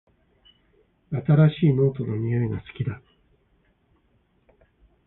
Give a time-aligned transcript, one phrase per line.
[1.11, 1.23] 新
[1.59, 2.99] しいノートの匂いが好きだ